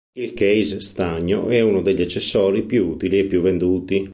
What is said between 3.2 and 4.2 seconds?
più venduti.